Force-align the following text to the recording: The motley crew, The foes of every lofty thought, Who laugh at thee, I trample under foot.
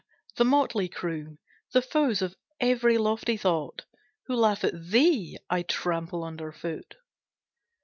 The 0.37 0.45
motley 0.45 0.89
crew, 0.89 1.37
The 1.73 1.83
foes 1.83 2.23
of 2.23 2.33
every 2.59 2.97
lofty 2.97 3.37
thought, 3.37 3.85
Who 4.25 4.33
laugh 4.35 4.63
at 4.63 4.73
thee, 4.89 5.37
I 5.47 5.61
trample 5.61 6.23
under 6.23 6.51
foot. 6.51 6.95